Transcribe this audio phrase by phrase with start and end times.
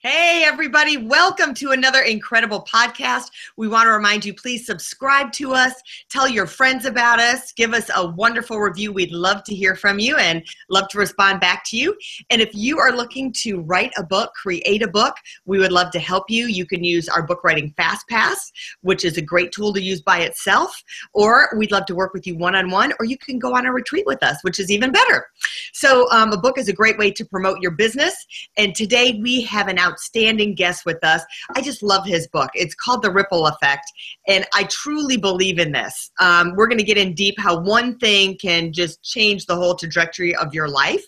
[0.00, 3.32] Hey, everybody, welcome to another incredible podcast.
[3.56, 5.72] We want to remind you please subscribe to us,
[6.08, 8.92] tell your friends about us, give us a wonderful review.
[8.92, 11.98] We'd love to hear from you and love to respond back to you.
[12.30, 15.16] And if you are looking to write a book, create a book,
[15.46, 16.46] we would love to help you.
[16.46, 20.00] You can use our book writing fast pass, which is a great tool to use
[20.00, 20.80] by itself,
[21.12, 23.66] or we'd love to work with you one on one, or you can go on
[23.66, 25.26] a retreat with us, which is even better.
[25.72, 28.14] So, um, a book is a great way to promote your business.
[28.56, 31.22] And today we have an outstanding guest with us.
[31.54, 32.50] I just love his book.
[32.54, 33.90] It's called The Ripple Effect,
[34.26, 36.10] and I truly believe in this.
[36.20, 39.74] Um, we're going to get in deep how one thing can just change the whole
[39.74, 41.04] trajectory of your life.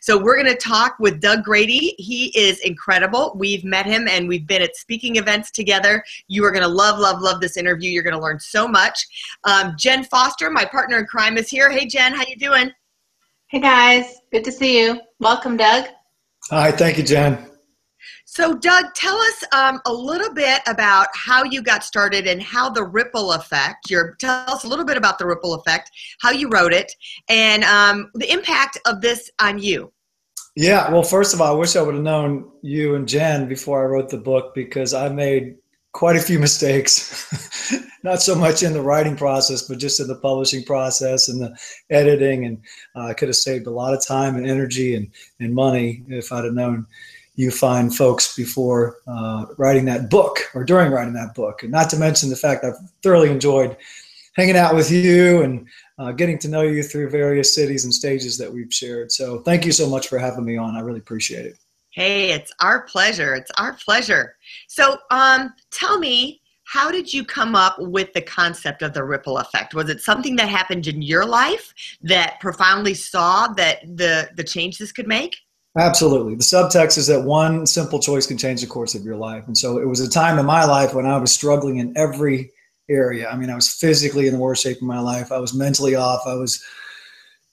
[0.00, 1.94] So, we're going to talk with Doug Grady.
[1.98, 3.34] He is incredible.
[3.36, 6.02] We've met him and we've been at speaking events together.
[6.28, 7.90] You are going to love, love, love this interview.
[7.90, 9.06] You're going to learn so much.
[9.44, 11.70] Um, Jen Foster, my partner in crime, is here.
[11.70, 12.70] Hey, Jen, how you doing?
[13.54, 15.00] Hey guys, good to see you.
[15.20, 15.84] Welcome, Doug.
[16.50, 17.53] Hi, thank you, Jen.
[18.34, 22.68] So, Doug, tell us um, a little bit about how you got started and how
[22.68, 23.88] the ripple effect.
[23.88, 26.90] Your tell us a little bit about the ripple effect, how you wrote it,
[27.28, 29.92] and um, the impact of this on you.
[30.56, 33.84] Yeah, well, first of all, I wish I would have known you and Jen before
[33.84, 35.54] I wrote the book because I made
[35.92, 40.16] quite a few mistakes, not so much in the writing process, but just in the
[40.16, 41.56] publishing process and the
[41.88, 42.46] editing.
[42.46, 42.58] And
[42.96, 46.32] uh, I could have saved a lot of time and energy and, and money if
[46.32, 46.88] I'd have known
[47.36, 51.62] you find folks before uh, writing that book or during writing that book.
[51.62, 53.76] And not to mention the fact I've thoroughly enjoyed
[54.34, 55.66] hanging out with you and
[55.98, 59.10] uh, getting to know you through various cities and stages that we've shared.
[59.12, 60.76] So thank you so much for having me on.
[60.76, 61.58] I really appreciate it.
[61.90, 63.34] Hey, it's our pleasure.
[63.34, 64.36] It's our pleasure.
[64.66, 69.38] So, um, tell me, how did you come up with the concept of the ripple
[69.38, 69.74] effect?
[69.74, 71.72] Was it something that happened in your life
[72.02, 75.36] that profoundly saw that the the change this could make?
[75.76, 76.36] Absolutely.
[76.36, 79.46] The subtext is that one simple choice can change the course of your life.
[79.48, 82.52] And so it was a time in my life when I was struggling in every
[82.88, 83.28] area.
[83.28, 85.32] I mean, I was physically in the worst shape of my life.
[85.32, 86.22] I was mentally off.
[86.26, 86.64] I was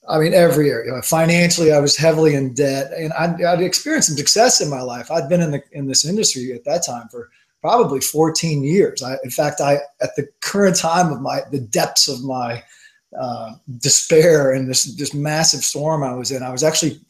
[0.08, 1.00] I mean, every area.
[1.02, 5.10] Financially, I was heavily in debt, and I'd, I'd, experienced some success in my life.
[5.10, 9.02] I'd been in the in this industry at that time for probably 14 years.
[9.02, 12.64] I, in fact, I at the current time of my the depths of my
[13.18, 17.00] uh, despair and this this massive storm I was in, I was actually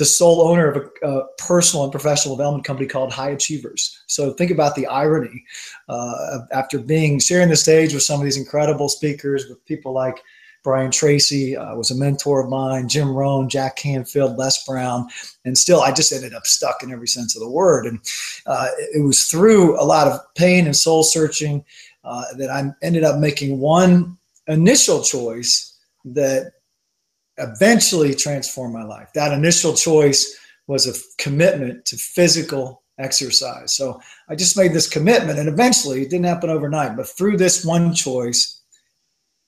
[0.00, 4.02] the sole owner of a, a, personal and professional development company called High Achievers.
[4.06, 5.44] So think about the irony
[5.90, 10.22] uh, after being sharing the stage with some of these incredible speakers, with people like
[10.64, 15.06] Brian Tracy uh, was a mentor of mine, Jim Rohn, Jack Canfield, Les Brown,
[15.44, 17.84] and still I just ended up stuck in every sense of the word.
[17.84, 18.00] And
[18.46, 21.62] uh, it was through a lot of pain and soul searching
[22.04, 24.16] uh, that I ended up making one
[24.48, 26.52] initial choice that
[27.40, 29.08] eventually transformed my life.
[29.14, 33.72] That initial choice was a commitment to physical exercise.
[33.74, 37.64] So I just made this commitment, and eventually it didn't happen overnight, but through this
[37.64, 38.60] one choice,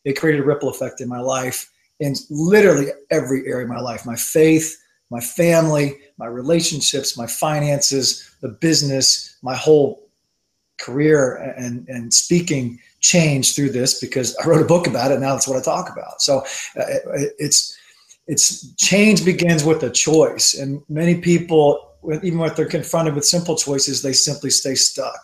[0.05, 1.71] it created a ripple effect in my life
[2.01, 4.77] in literally every area of my life my faith
[5.11, 10.09] my family my relationships my finances the business my whole
[10.81, 15.33] career and and speaking changed through this because i wrote a book about it now
[15.33, 16.41] that's what i talk about so
[16.79, 16.85] uh,
[17.39, 17.79] it's
[18.27, 21.89] it's change begins with a choice and many people
[22.23, 25.21] even when they're confronted with simple choices they simply stay stuck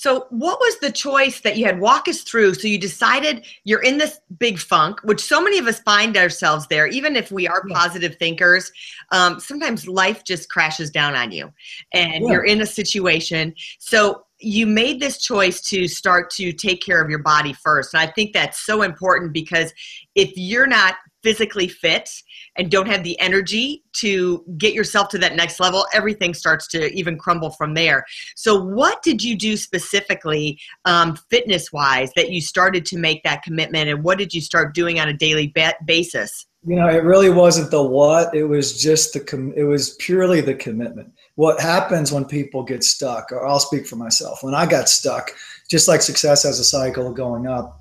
[0.00, 1.78] so, what was the choice that you had?
[1.78, 2.54] Walk us through.
[2.54, 6.66] So, you decided you're in this big funk, which so many of us find ourselves
[6.68, 8.72] there, even if we are positive thinkers.
[9.12, 11.52] Um, sometimes life just crashes down on you
[11.92, 12.32] and yeah.
[12.32, 13.54] you're in a situation.
[13.78, 17.92] So, you made this choice to start to take care of your body first.
[17.92, 19.70] And I think that's so important because
[20.14, 22.10] if you're not physically fit
[22.56, 26.92] and don't have the energy to get yourself to that next level, everything starts to
[26.92, 28.04] even crumble from there.
[28.36, 33.42] So, what did you do specifically, um, fitness wise, that you started to make that
[33.42, 36.46] commitment, and what did you start doing on a daily ba- basis?
[36.66, 40.40] You know, it really wasn't the what; it was just the com- it was purely
[40.40, 41.12] the commitment.
[41.36, 44.42] What happens when people get stuck, or I'll speak for myself.
[44.42, 45.30] When I got stuck,
[45.70, 47.79] just like success has a cycle going up,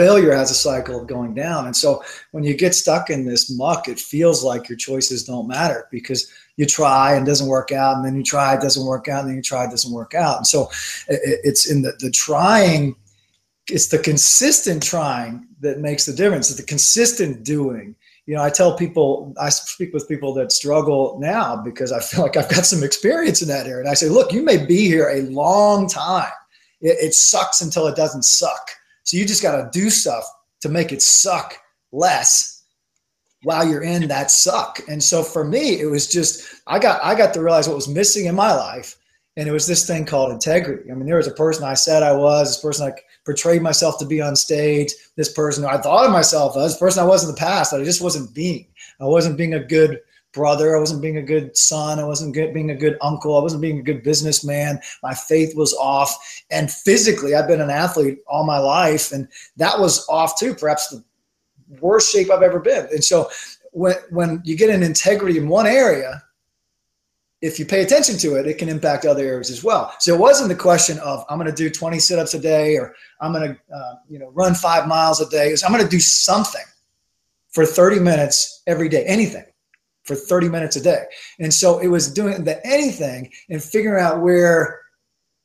[0.00, 1.66] failure has a cycle of going down.
[1.66, 2.02] And so
[2.32, 6.32] when you get stuck in this muck, it feels like your choices don't matter because
[6.56, 9.28] you try and doesn't work out, and then you try it doesn't work out, and
[9.28, 10.36] then you try it doesn't work out.
[10.38, 10.68] And so
[11.08, 12.96] it's in the, the trying,
[13.68, 16.50] it's the consistent trying that makes the difference.
[16.50, 17.94] It's the consistent doing.
[18.26, 22.22] You know, I tell people, I speak with people that struggle now because I feel
[22.22, 23.80] like I've got some experience in that area.
[23.80, 26.32] And I say, look, you may be here a long time.
[26.80, 28.70] It, it sucks until it doesn't suck.
[29.10, 30.24] So you just got to do stuff
[30.60, 31.58] to make it suck
[31.90, 32.62] less
[33.42, 34.78] while you're in that suck.
[34.88, 37.88] And so for me, it was just I got I got to realize what was
[37.88, 38.94] missing in my life,
[39.36, 40.92] and it was this thing called integrity.
[40.92, 42.92] I mean, there was a person I said I was, this person I
[43.24, 47.02] portrayed myself to be on stage, this person I thought of myself as, this person
[47.02, 48.68] I was in the past that I just wasn't being.
[49.00, 49.98] I wasn't being a good
[50.32, 50.76] brother.
[50.76, 51.98] I wasn't being a good son.
[51.98, 53.36] I wasn't good, being a good uncle.
[53.36, 54.80] I wasn't being a good businessman.
[55.02, 56.16] My faith was off.
[56.50, 60.54] And physically, I've been an athlete all my life, and that was off too.
[60.54, 61.04] Perhaps the
[61.80, 62.86] worst shape I've ever been.
[62.92, 63.30] And so
[63.72, 66.22] when when you get an integrity in one area,
[67.40, 69.94] if you pay attention to it, it can impact other areas as well.
[69.98, 72.94] So it wasn't the question of I'm going to do 20 sit-ups a day or
[73.20, 75.50] I'm going to uh, you know run five miles a day.
[75.50, 76.64] Was, I'm going to do something
[77.50, 79.44] for 30 minutes every day, anything
[80.10, 81.04] for 30 minutes a day.
[81.38, 84.80] And so it was doing the anything and figuring out where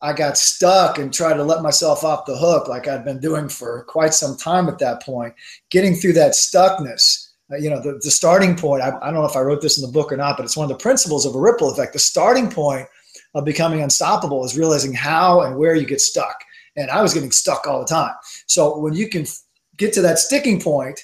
[0.02, 3.48] I got stuck and tried to let myself off the hook like I'd been doing
[3.48, 5.34] for quite some time at that point,
[5.70, 7.30] getting through that stuckness.
[7.52, 9.78] Uh, you know, the, the starting point, I, I don't know if I wrote this
[9.78, 11.94] in the book or not, but it's one of the principles of a ripple effect.
[11.94, 12.88] The starting point
[13.36, 16.36] of becoming unstoppable is realizing how and where you get stuck.
[16.76, 18.14] And I was getting stuck all the time.
[18.48, 19.26] So when you can
[19.78, 21.00] get to that sticking point,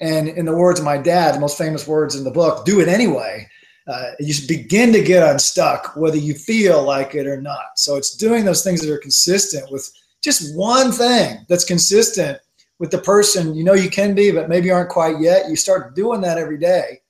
[0.00, 2.80] and in the words of my dad, the most famous words in the book, do
[2.80, 3.48] it anyway
[3.88, 7.76] uh, you begin to get unstuck whether you feel like it or not.
[7.76, 9.90] So it's doing those things that are consistent with
[10.22, 12.38] just one thing that's consistent
[12.78, 15.48] with the person you know you can be, but maybe aren't quite yet.
[15.48, 17.00] You start doing that every day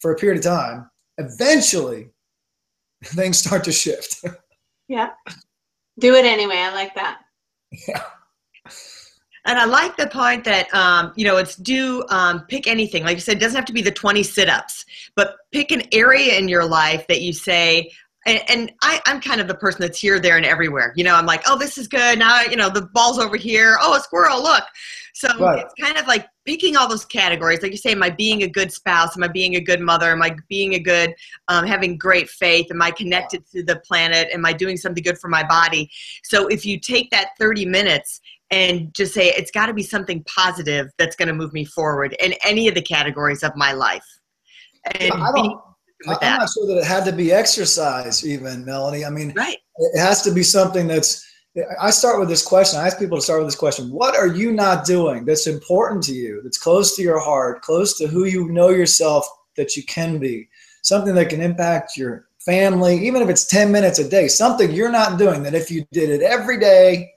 [0.00, 0.90] for a period of time.
[1.18, 2.08] Eventually,
[3.04, 4.24] things start to shift.
[4.88, 5.10] yeah.
[5.98, 6.56] Do it anyway.
[6.56, 7.20] I like that.
[7.86, 8.02] Yeah.
[9.46, 13.04] And I like the point that um, you know it's do um, pick anything.
[13.04, 14.84] Like you said, it doesn't have to be the twenty sit-ups,
[15.16, 17.90] but pick an area in your life that you say.
[18.26, 20.94] And, and I, I'm kind of the person that's here, there, and everywhere.
[20.96, 22.18] You know, I'm like, oh, this is good.
[22.18, 23.76] Now, you know, the ball's over here.
[23.82, 24.42] Oh, a squirrel!
[24.42, 24.64] Look.
[25.14, 25.64] So right.
[25.64, 27.62] it's kind of like picking all those categories.
[27.62, 29.16] Like you say, am I being a good spouse?
[29.16, 30.10] Am I being a good mother?
[30.10, 31.14] Am I being a good,
[31.46, 32.66] um, having great faith?
[32.72, 34.28] Am I connected to the planet?
[34.32, 35.88] Am I doing something good for my body?
[36.24, 38.20] So if you take that 30 minutes
[38.50, 42.14] and just say it's got to be something positive that's going to move me forward
[42.20, 44.04] in any of the categories of my life.
[45.00, 45.60] And I don't,
[46.06, 49.04] I'm not sure that it had to be exercise, even Melanie.
[49.04, 49.56] I mean, right.
[49.78, 51.30] it has to be something that's.
[51.80, 52.80] I start with this question.
[52.80, 56.02] I ask people to start with this question: What are you not doing that's important
[56.04, 59.26] to you, that's close to your heart, close to who you know yourself
[59.56, 60.48] that you can be?
[60.82, 64.28] Something that can impact your family, even if it's 10 minutes a day.
[64.28, 67.13] Something you're not doing that if you did it every day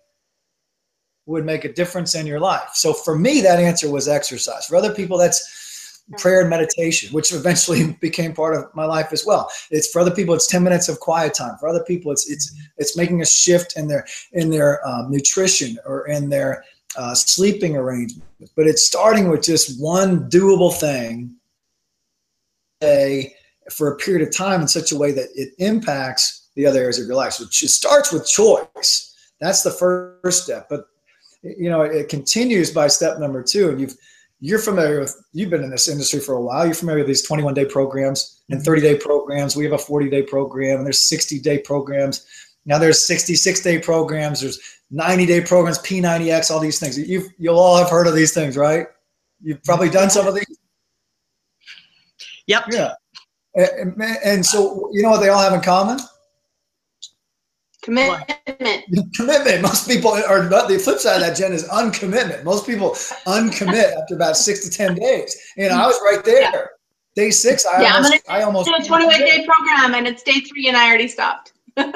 [1.28, 2.70] would make a difference in your life.
[2.74, 4.66] So for me, that answer was exercise.
[4.66, 9.26] For other people, that's prayer and meditation, which eventually became part of my life as
[9.26, 9.52] well.
[9.70, 11.58] It's for other people, it's 10 minutes of quiet time.
[11.60, 15.78] For other people, it's it's it's making a shift in their in their um, nutrition
[15.86, 16.64] or in their
[16.96, 18.24] uh, sleeping arrangement.
[18.56, 21.36] But it's starting with just one doable thing
[22.84, 23.34] a
[23.72, 27.00] for a period of time in such a way that it impacts the other areas
[27.00, 27.34] of your life.
[27.34, 29.14] So it starts with choice.
[29.42, 30.68] That's the first step.
[30.70, 30.86] But
[31.44, 33.70] you know, it continues by step number two.
[33.70, 33.96] And you've
[34.40, 36.66] you're familiar with you've been in this industry for a while.
[36.66, 38.66] You're familiar with these 21 day programs and mm-hmm.
[38.66, 39.56] 30 day programs.
[39.56, 42.26] We have a 40 day program and there's 60 day programs.
[42.66, 44.42] Now there's 66 day programs.
[44.42, 44.60] There's
[44.92, 46.98] 90 day programs, P90X, all these things.
[46.98, 48.88] You've you'll all have heard of these things, right?
[49.42, 50.60] You've probably done some of these.
[52.48, 52.64] Yep.
[52.72, 52.94] Yeah.
[53.56, 56.00] And, and so you know what they all have in common?
[57.88, 59.16] Commitment.
[59.16, 59.62] Commitment.
[59.62, 62.44] Most people are the flip side of that, Jen, is uncommitment.
[62.44, 62.90] Most people
[63.26, 65.34] uncommit after about six to ten days.
[65.56, 66.42] And I was right there.
[66.42, 66.66] Yeah.
[67.16, 68.70] Day six, I yeah, almost, I almost.
[68.70, 71.54] It's a 21 day program, and it's day three, and I already stopped.
[71.78, 71.94] yeah,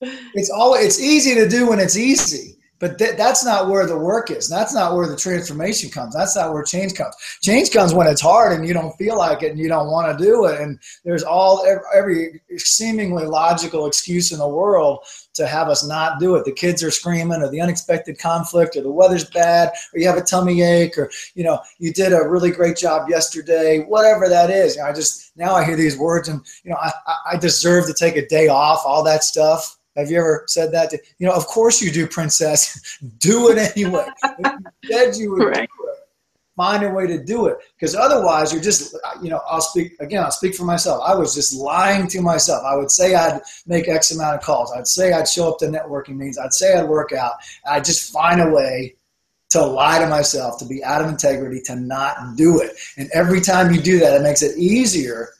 [0.00, 0.74] it's all.
[0.74, 2.56] It's easy to do when it's easy.
[2.80, 4.48] But th- that's not where the work is.
[4.48, 6.14] That's not where the transformation comes.
[6.14, 7.14] That's not where change comes.
[7.40, 10.16] Change comes when it's hard and you don't feel like it and you don't want
[10.16, 10.60] to do it.
[10.60, 11.64] And there's all
[11.94, 15.04] every seemingly logical excuse in the world
[15.34, 16.44] to have us not do it.
[16.44, 20.16] The kids are screaming, or the unexpected conflict, or the weather's bad, or you have
[20.16, 23.80] a tummy ache, or you know you did a really great job yesterday.
[23.80, 26.76] Whatever that is, you know, I just now I hear these words and you know
[26.76, 26.92] I
[27.32, 28.82] I deserve to take a day off.
[28.84, 30.90] All that stuff Have you ever said that?
[30.90, 32.98] To, you know, of course you do, princess.
[33.18, 34.06] do it anyway.
[34.38, 35.68] you said you would right.
[35.78, 35.98] do it.
[36.56, 40.22] Find a way to do it, because otherwise you're just, you know, I'll speak again.
[40.22, 41.02] I'll speak for myself.
[41.04, 42.62] I was just lying to myself.
[42.64, 44.72] I would say I'd make X amount of calls.
[44.72, 46.38] I'd say I'd show up to networking meetings.
[46.38, 47.32] I'd say I'd work out.
[47.66, 48.94] I'd just find a way
[49.50, 52.76] to lie to myself, to be out of integrity, to not do it.
[52.96, 55.30] And every time you do that, it makes it easier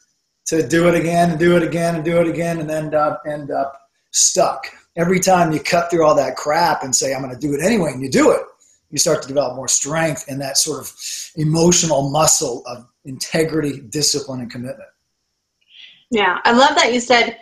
[0.47, 3.23] to do it again and do it again and do it again and end up,
[3.27, 3.84] end up
[4.15, 4.67] stuck.
[4.97, 7.61] Every time you cut through all that crap and say, I'm going to do it
[7.61, 8.43] anyway, and you do it,
[8.91, 10.93] you start to develop more strength in that sort of
[11.37, 14.89] emotional muscle of integrity, discipline, and commitment.
[16.11, 17.39] Yeah, I love that you said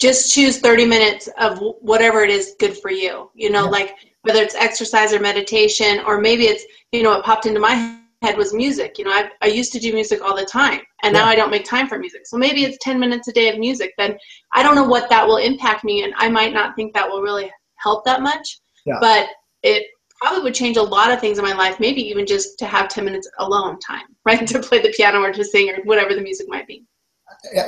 [0.00, 3.30] just choose 30 minutes of whatever it is good for you.
[3.34, 3.70] You know, yeah.
[3.70, 7.99] like whether it's exercise or meditation, or maybe it's, you know, it popped into my
[8.22, 8.98] head was music.
[8.98, 11.22] You know, I, I used to do music all the time, and yeah.
[11.22, 12.22] now I don't make time for music.
[12.26, 13.92] So maybe it's 10 minutes a day of music.
[13.96, 14.16] Then
[14.52, 17.22] I don't know what that will impact me, and I might not think that will
[17.22, 18.60] really help that much.
[18.84, 18.98] Yeah.
[19.00, 19.28] But
[19.62, 19.86] it
[20.20, 22.88] probably would change a lot of things in my life, maybe even just to have
[22.88, 24.46] 10 minutes alone time, right?
[24.46, 26.84] to play the piano or to sing or whatever the music might be.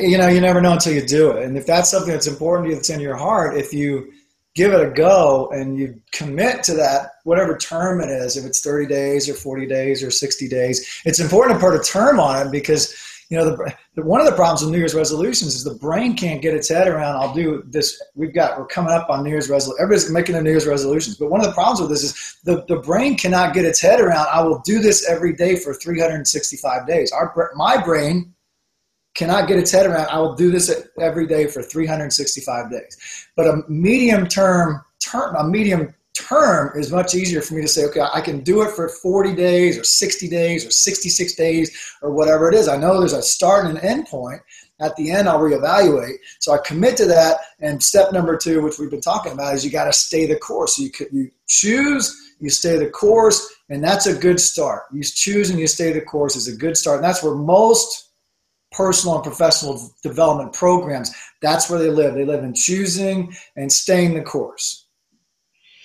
[0.01, 1.45] You know, you never know until you do it.
[1.45, 4.13] And if that's something that's important to you, that's in your heart, if you
[4.55, 8.61] give it a go and you commit to that whatever term it is if it's
[8.61, 12.47] 30 days or 40 days or 60 days it's important to put a term on
[12.47, 12.95] it because
[13.31, 16.15] you know the, the, one of the problems with new year's resolutions is the brain
[16.15, 19.31] can't get its head around i'll do this we've got we're coming up on new
[19.31, 22.03] year's resolution everybody's making their new year's resolutions but one of the problems with this
[22.03, 25.57] is the, the brain cannot get its head around i will do this every day
[25.57, 27.13] for 365 days.
[27.13, 28.35] Our my brain
[29.15, 33.29] cannot get its head around, I will do this every day for 365 days.
[33.37, 37.85] But a medium term term, a medium term is much easier for me to say,
[37.87, 42.13] okay, I can do it for 40 days or 60 days or 66 days or
[42.13, 42.69] whatever it is.
[42.69, 44.41] I know there's a start and an end point.
[44.81, 46.17] At the end, I'll reevaluate.
[46.41, 47.39] So I commit to that.
[47.61, 50.37] And step number two, which we've been talking about, is you got to stay the
[50.37, 50.79] course.
[50.79, 54.83] You, you choose, you stay the course, and that's a good start.
[54.93, 56.97] You choose and you stay the course is a good start.
[56.97, 58.12] And that's where most
[58.73, 61.13] personal and professional development programs.
[61.41, 62.15] That's where they live.
[62.15, 64.87] They live in choosing and staying the course.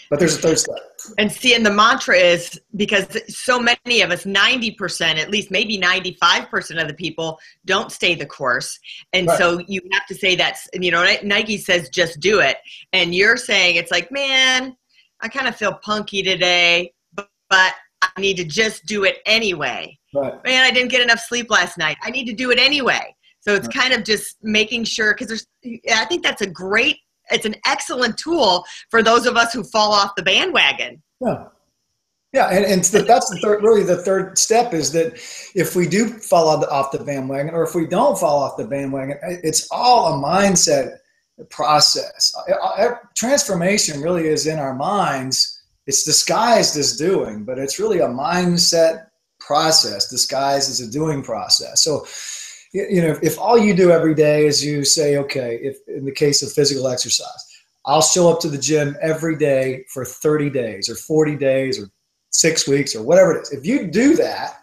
[0.09, 0.77] But there's a third step.
[1.17, 5.77] And see, and the mantra is because so many of us, 90%, at least maybe
[5.77, 8.79] 95% of the people don't stay the course.
[9.13, 9.37] And right.
[9.37, 12.57] so you have to say that's, you know, Nike says just do it.
[12.93, 14.77] And you're saying it's like, man,
[15.19, 16.93] I kind of feel punky today,
[17.49, 17.73] but
[18.19, 19.97] need to just do it anyway.
[20.13, 20.33] Right.
[20.43, 21.97] Man, I didn't get enough sleep last night.
[22.03, 23.15] I need to do it anyway.
[23.41, 23.75] So it's right.
[23.75, 25.47] kind of just making sure because there's.
[25.93, 26.97] I think that's a great.
[27.29, 31.01] It's an excellent tool for those of us who fall off the bandwagon.
[31.21, 31.45] Yeah.
[32.33, 35.13] Yeah, and, and that's the third, really the third step is that
[35.55, 39.17] if we do fall off the bandwagon, or if we don't fall off the bandwagon,
[39.23, 40.97] it's all a mindset
[41.49, 42.33] process.
[42.49, 45.56] Uh, uh, transformation really is in our minds.
[45.87, 49.07] It's disguised as doing, but it's really a mindset
[49.39, 51.83] process disguised as a doing process.
[51.83, 52.05] So,
[52.73, 56.11] you know, if, all you do every day is you say, okay, if in the
[56.11, 57.45] case of physical exercise,
[57.85, 61.89] I'll show up to the gym every day for 30 days or 40 days or
[62.31, 63.53] six weeks or whatever it is.
[63.53, 64.57] If you do that,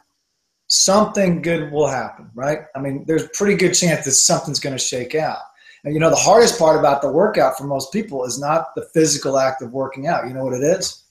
[0.66, 2.61] something good will happen, right?
[2.76, 5.38] I mean, there's pretty good chance that something's going to shake out.
[5.85, 8.87] And you know, the hardest part about the workout for most people is not the
[8.95, 10.26] physical act of working out.
[10.26, 11.04] You know what it is?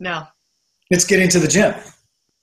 [0.00, 0.24] No.
[0.90, 1.74] It's getting to the gym.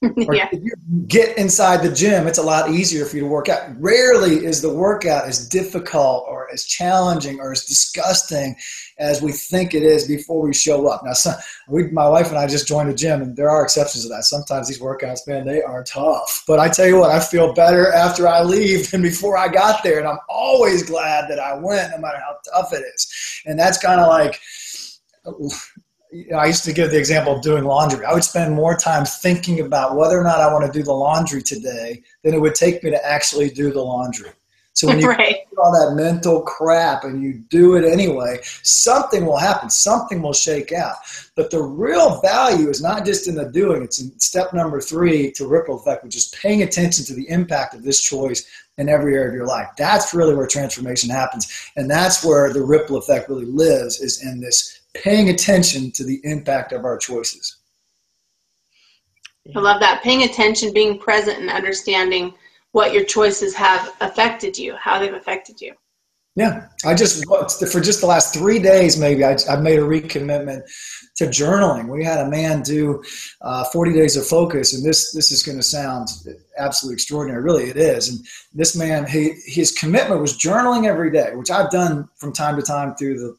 [0.31, 0.49] yeah.
[0.51, 0.73] If you
[1.07, 3.69] get inside the gym, it's a lot easier for you to work out.
[3.79, 8.55] Rarely is the workout as difficult or as challenging or as disgusting
[8.99, 11.03] as we think it is before we show up.
[11.03, 11.35] Now, some,
[11.67, 14.25] we, my wife and I just joined a gym, and there are exceptions to that.
[14.25, 16.43] Sometimes these workouts, man, they are tough.
[16.47, 19.83] But I tell you what, I feel better after I leave than before I got
[19.83, 23.41] there, and I'm always glad that I went, no matter how tough it is.
[23.45, 24.39] And that's kind of like
[26.35, 28.05] I used to give the example of doing laundry.
[28.05, 30.93] I would spend more time thinking about whether or not I want to do the
[30.93, 34.29] laundry today than it would take me to actually do the laundry.
[34.73, 35.37] So when you right.
[35.49, 39.69] do all that mental crap and you do it anyway, something will happen.
[39.69, 40.97] Something will shake out.
[41.35, 43.81] But the real value is not just in the doing.
[43.81, 47.73] It's in step number three to ripple effect, which is paying attention to the impact
[47.73, 48.45] of this choice
[48.77, 49.69] in every area of your life.
[49.77, 51.71] That's really where transformation happens.
[51.77, 56.19] And that's where the ripple effect really lives is in this paying attention to the
[56.23, 57.57] impact of our choices.
[59.55, 60.01] I love that.
[60.01, 62.33] Paying attention, being present, and understanding
[62.71, 65.73] what your choices have affected you, how they've affected you.
[66.37, 70.63] Yeah, I just for just the last three days, maybe I, I made a recommitment
[71.15, 71.87] to journaling.
[71.87, 73.01] We had a man do
[73.39, 76.09] uh, 40 days of focus, and this this is going to sound
[76.57, 77.41] absolutely extraordinary.
[77.41, 78.09] Really, it is.
[78.09, 78.19] And
[78.53, 82.61] this man, he, his commitment was journaling every day, which I've done from time to
[82.61, 83.37] time through the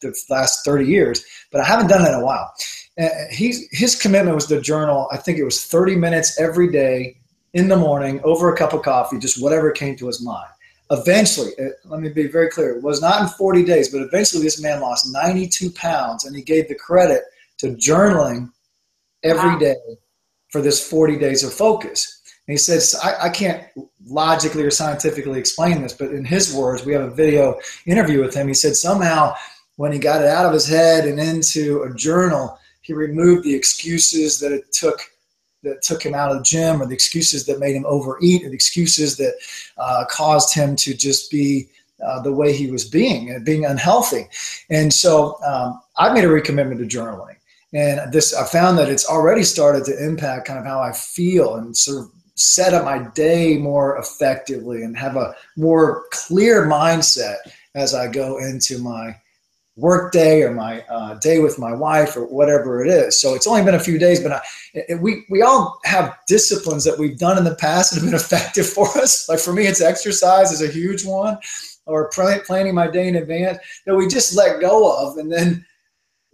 [0.00, 2.52] the last 30 years, but I haven't done that in a while.
[2.96, 7.16] And he's, his commitment was the journal, I think it was 30 minutes every day
[7.54, 10.48] in the morning over a cup of coffee, just whatever came to his mind.
[10.90, 14.42] Eventually, uh, let me be very clear, it was not in 40 days, but eventually
[14.42, 17.22] this man lost 92 pounds and he gave the credit
[17.58, 18.50] to journaling
[19.22, 19.76] every day
[20.48, 22.20] for this 40 days of focus.
[22.46, 23.64] And he says, I, I, can't
[24.04, 28.34] logically or scientifically explain this, but in his words, we have a video interview with
[28.34, 28.48] him.
[28.48, 29.34] He said somehow
[29.80, 33.54] when he got it out of his head and into a journal, he removed the
[33.54, 35.00] excuses that it took
[35.62, 38.50] that took him out of the gym or the excuses that made him overeat or
[38.50, 39.32] the excuses that
[39.78, 41.66] uh, caused him to just be
[42.06, 44.28] uh, the way he was being and being unhealthy.
[44.68, 47.36] And so um, I've made a recommitment to journaling.
[47.72, 51.54] And this, I found that it's already started to impact kind of how I feel
[51.54, 57.36] and sort of set up my day more effectively and have a more clear mindset
[57.74, 59.16] as I go into my
[59.76, 63.20] work day or my uh, day with my wife or whatever it is.
[63.20, 64.40] So it's only been a few days, but I,
[64.74, 68.14] it, we we all have disciplines that we've done in the past that have been
[68.20, 69.28] effective for us.
[69.28, 71.38] Like for me, it's exercise is a huge one,
[71.86, 75.64] or planning my day in advance that we just let go of, and then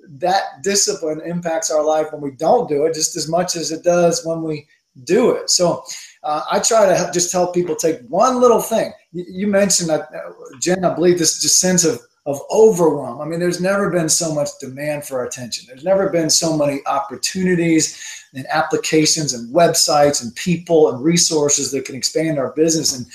[0.08, 3.82] that discipline impacts our life when we don't do it just as much as it
[3.82, 4.66] does when we
[5.04, 5.50] do it.
[5.50, 5.82] So
[6.22, 8.92] uh, I try to just help people take one little thing.
[9.12, 13.20] You, you mentioned that, uh, Jen, I believe this just sense of, of overwhelm.
[13.20, 15.64] I mean, there's never been so much demand for our attention.
[15.66, 21.84] There's never been so many opportunities and applications and websites and people and resources that
[21.84, 22.96] can expand our business.
[22.96, 23.06] And,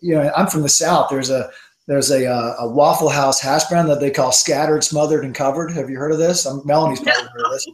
[0.00, 1.10] you know, I'm from the South.
[1.10, 1.50] There's a,
[1.86, 5.70] there's a, uh, a Waffle House hash brown that they call scattered, smothered, and covered.
[5.72, 6.46] Have you heard of this?
[6.46, 7.68] I'm, Melanie's probably heard of this.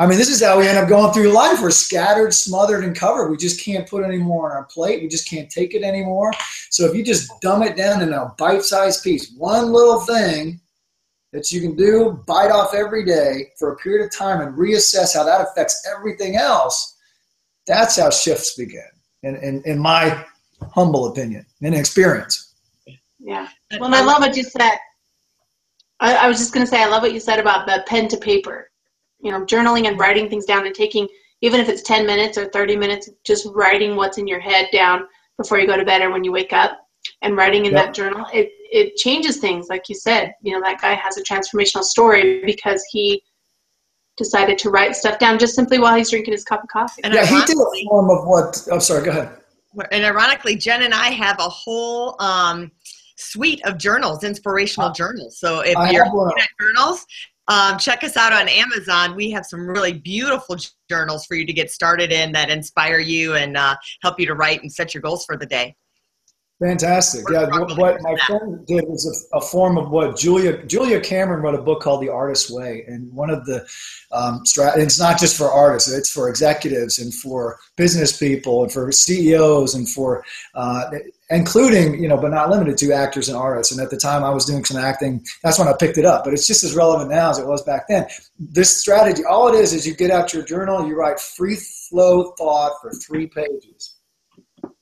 [0.00, 1.60] I mean, this is how we end up going through life.
[1.60, 3.30] We're scattered, smothered, and covered.
[3.30, 5.02] We just can't put any more on our plate.
[5.02, 6.32] We just can't take it anymore.
[6.70, 10.58] So if you just dumb it down in a bite-sized piece, one little thing
[11.34, 15.14] that you can do, bite off every day for a period of time and reassess
[15.14, 16.96] how that affects everything else,
[17.66, 18.88] that's how shifts begin,
[19.22, 20.24] in, in, in my
[20.72, 22.54] humble opinion and experience.
[23.18, 23.48] Yeah.
[23.78, 24.78] Well, I love what you said.
[26.00, 28.08] I, I was just going to say, I love what you said about the pen
[28.08, 28.70] to paper
[29.22, 31.08] you know journaling and writing things down and taking
[31.42, 35.06] even if it's 10 minutes or 30 minutes just writing what's in your head down
[35.36, 36.78] before you go to bed or when you wake up
[37.22, 37.86] and writing in yep.
[37.86, 40.32] that journal it it changes things like you said.
[40.42, 43.22] You know that guy has a transformational story because he
[44.16, 47.02] decided to write stuff down just simply while he's drinking his cup of coffee.
[47.04, 49.36] And yeah he did a form of what i'm oh, sorry go ahead.
[49.92, 52.70] And ironically jen and i have a whole um,
[53.16, 55.38] suite of journals inspirational uh, journals.
[55.38, 57.06] So if I you're looking at journals
[57.50, 59.16] um, check us out on Amazon.
[59.16, 60.56] We have some really beautiful
[60.88, 64.34] journals for you to get started in that inspire you and uh, help you to
[64.34, 65.74] write and set your goals for the day.
[66.60, 67.24] Fantastic.
[67.32, 71.54] Yeah, what my friend did was a, a, form of what Julia Julia Cameron wrote
[71.54, 73.66] a book called The Artist's Way, and one of the
[74.12, 78.70] um, strat- it's not just for artists; it's for executives and for business people and
[78.70, 80.22] for CEOs and for
[80.54, 80.90] uh,
[81.30, 83.72] including you know, but not limited to actors and artists.
[83.72, 85.24] And at the time, I was doing some acting.
[85.42, 87.62] That's when I picked it up, but it's just as relevant now as it was
[87.62, 88.06] back then.
[88.38, 92.32] This strategy, all it is, is you get out your journal, you write free flow
[92.32, 93.94] thought for three pages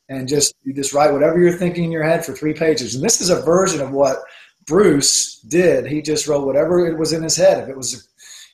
[0.08, 2.94] and just you just write whatever you're thinking in your head for three pages.
[2.94, 4.18] And this is a version of what
[4.66, 5.86] Bruce did.
[5.86, 7.62] He just wrote whatever it was in his head.
[7.62, 8.08] If it was,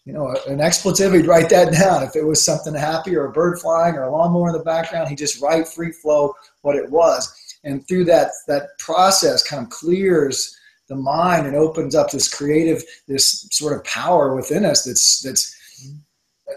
[0.04, 2.02] you know, an expletive, he'd write that down.
[2.02, 5.08] If it was something happy or a bird flying or a lawnmower in the background,
[5.08, 7.32] he just write free flow what it was.
[7.64, 10.56] And through that that process, kind of clears
[10.88, 15.56] the mind and opens up this creative, this sort of power within us that's that's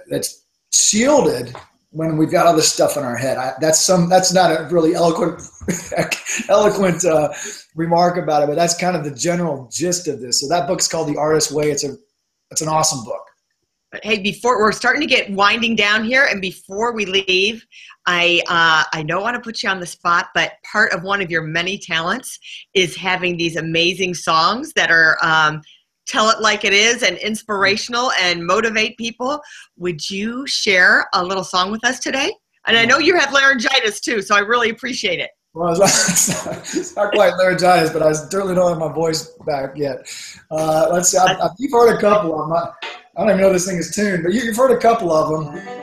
[0.10, 1.56] that's shielded
[1.92, 3.38] when we've got all this stuff in our head.
[3.38, 4.10] I, that's some.
[4.10, 5.42] That's not a really eloquent,
[6.50, 7.34] eloquent uh,
[7.76, 10.42] remark about it, but that's kind of the general gist of this.
[10.42, 11.72] So that book's called The Artist's Way.
[11.72, 11.96] It's a,
[12.52, 13.24] it's an awesome book.
[13.92, 17.66] But hey, before we're starting to get winding down here, and before we leave,
[18.06, 21.22] I uh, I don't want to put you on the spot, but part of one
[21.22, 22.38] of your many talents
[22.74, 25.18] is having these amazing songs that are.
[25.24, 25.62] Um,
[26.08, 29.42] tell it like it is and inspirational and motivate people.
[29.78, 32.32] Would you share a little song with us today?
[32.66, 35.30] And I know you have laryngitis too, so I really appreciate it.
[35.54, 40.08] Well, it's not quite laryngitis, but I certainly don't have my voice back yet.
[40.52, 41.18] Uh, let's see.
[41.18, 42.54] I've, you've heard a couple of them.
[42.54, 42.74] I,
[43.16, 45.30] I don't even know this thing is tuned, but you, you've heard a couple of
[45.30, 45.78] them.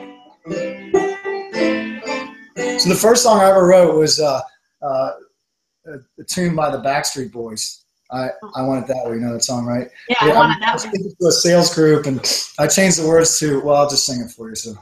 [2.78, 4.40] So the first song I ever wrote was uh,
[4.82, 5.10] uh,
[5.86, 7.83] a tune by the Backstreet Boys.
[8.10, 9.14] I, I want it that way.
[9.14, 9.88] You know that song, right?
[10.08, 10.92] Yeah, I, I want it that I way.
[11.20, 12.20] To a sales group, and
[12.58, 14.54] I changed the words to, well, I'll just sing it for you.
[14.54, 14.74] So,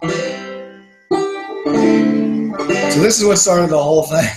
[2.90, 4.28] so this is what started the whole thing.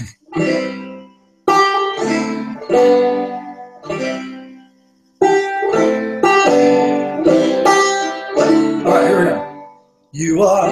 [8.85, 9.35] All right, here we go.
[10.11, 10.71] You are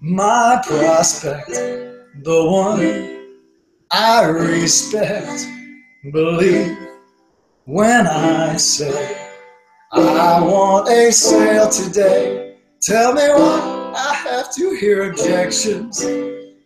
[0.00, 2.80] my prospect, the one
[3.90, 5.46] I respect,
[6.12, 6.76] believe
[7.70, 9.16] when I say
[9.92, 12.56] I want a sale today.
[12.82, 16.00] Tell me why I have to hear objections.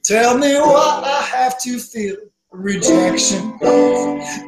[0.02, 2.16] Tell me why I have to feel
[2.52, 3.58] rejection.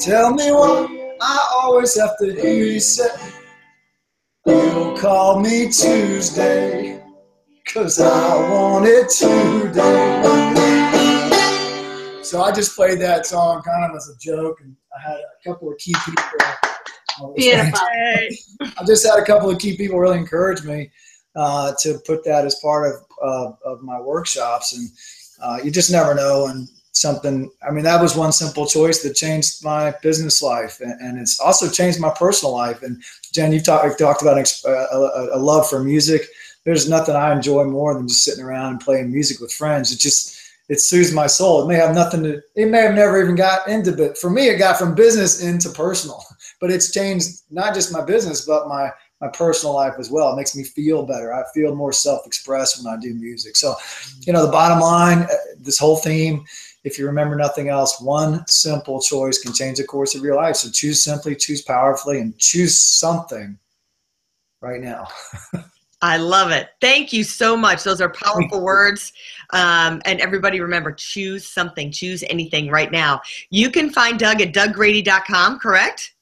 [0.00, 3.10] Tell me why I always have to hear you say.
[4.46, 7.02] You'll call me Tuesday,
[7.66, 10.55] cause I want it today.
[12.26, 15.48] So I just played that song kind of as a joke, and I had a
[15.48, 17.34] couple of key people.
[17.36, 17.78] Beautiful.
[18.62, 20.90] I just had a couple of key people really encourage me
[21.36, 24.88] uh, to put that as part of uh, of my workshops, and
[25.40, 26.48] uh, you just never know.
[26.48, 31.00] And something, I mean, that was one simple choice that changed my business life, and,
[31.00, 32.82] and it's also changed my personal life.
[32.82, 33.00] And
[33.32, 36.22] Jen, you've talked talked about uh, a, a love for music.
[36.64, 39.92] There's nothing I enjoy more than just sitting around and playing music with friends.
[39.92, 40.36] It just
[40.68, 41.62] it soothes my soul.
[41.62, 42.42] It may have nothing to.
[42.54, 45.70] It may have never even got into, but for me, it got from business into
[45.70, 46.22] personal.
[46.58, 50.32] But it's changed not just my business, but my my personal life as well.
[50.32, 51.34] It makes me feel better.
[51.34, 53.56] I feel more self-expressed when I do music.
[53.56, 53.74] So,
[54.26, 56.44] you know, the bottom line, uh, this whole theme,
[56.84, 60.56] if you remember nothing else, one simple choice can change the course of your life.
[60.56, 63.58] So choose simply, choose powerfully, and choose something
[64.62, 65.08] right now.
[66.02, 66.68] I love it.
[66.80, 67.82] Thank you so much.
[67.82, 69.12] Those are powerful words.
[69.52, 73.20] Um, and everybody remember, choose something, choose anything right now.
[73.50, 76.14] You can find Doug at douggrady.com, correct?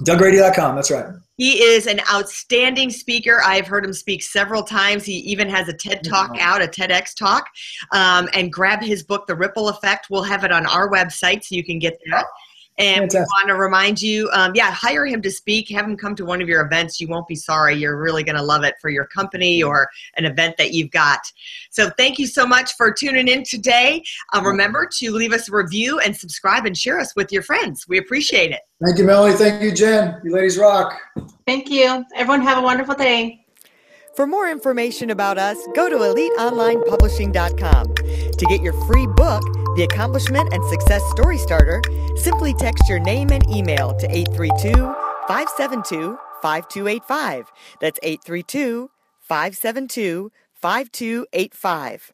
[0.00, 1.06] DougGrady.com, that's right.
[1.36, 3.40] He is an outstanding speaker.
[3.44, 5.04] I've heard him speak several times.
[5.04, 7.48] He even has a TED Talk out, a TEDx talk.
[7.92, 10.06] Um, and grab his book, The Ripple Effect.
[10.10, 12.24] We'll have it on our website so you can get that.
[12.76, 13.20] And Fantastic.
[13.20, 15.68] we want to remind you, um, yeah, hire him to speak.
[15.70, 17.00] Have him come to one of your events.
[17.00, 17.76] You won't be sorry.
[17.76, 21.20] You're really going to love it for your company or an event that you've got.
[21.70, 24.02] So thank you so much for tuning in today.
[24.32, 27.86] Uh, remember to leave us a review and subscribe and share us with your friends.
[27.88, 28.60] We appreciate it.
[28.84, 29.36] Thank you, Melanie.
[29.36, 30.20] Thank you, Jen.
[30.24, 31.00] You ladies rock.
[31.46, 32.04] Thank you.
[32.16, 33.44] Everyone have a wonderful day.
[34.16, 37.94] For more information about us, go to eliteonlinepublishing.com.
[37.94, 39.42] To get your free book,
[39.76, 41.82] The Accomplishment and Success Story Starter,
[42.14, 44.72] simply text your name and email to 832
[45.26, 47.50] 572 5285.
[47.80, 52.13] That's 832 572 5285.